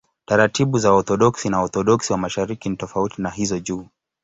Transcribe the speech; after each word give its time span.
Taratibu 0.25 0.79
za 0.79 0.91
Waorthodoksi 0.91 1.49
na 1.49 1.57
Waorthodoksi 1.57 2.11
wa 2.13 2.17
Mashariki 2.19 2.69
ni 2.69 2.77
tofauti 2.77 3.21
na 3.21 3.29
hizo 3.29 3.59
juu. 3.59 3.87